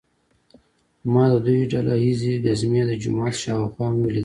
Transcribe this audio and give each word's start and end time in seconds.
ما 1.11 1.25
د 1.31 1.33
دوی 1.45 1.61
ډله 1.71 1.95
ییزې 2.05 2.33
ګزمې 2.45 2.81
د 2.87 2.91
جومات 3.01 3.35
شاوخوا 3.43 3.85
هم 3.89 3.97
ولیدلې. 4.01 4.19